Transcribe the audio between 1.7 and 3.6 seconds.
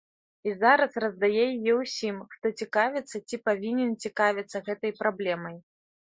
ўсім, хто цікавіцца ці